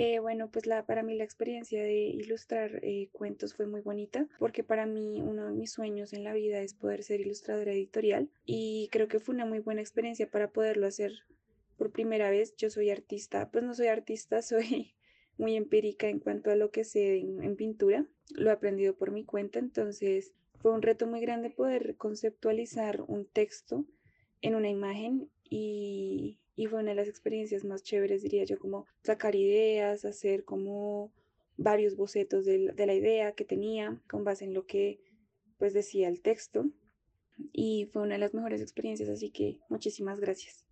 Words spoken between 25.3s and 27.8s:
y fue una de las experiencias